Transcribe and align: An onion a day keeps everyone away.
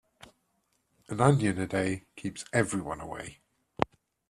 An 1.09 1.21
onion 1.21 1.59
a 1.59 1.67
day 1.67 2.07
keeps 2.15 2.43
everyone 2.51 3.01
away. 3.01 3.41